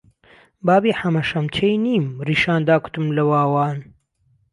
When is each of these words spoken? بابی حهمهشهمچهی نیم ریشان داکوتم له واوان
بابی 0.65 0.91
حهمهشهمچهی 0.99 1.77
نیم 1.85 2.05
ریشان 2.27 2.61
داکوتم 2.67 3.05
له 3.15 3.23
واوان 3.29 3.77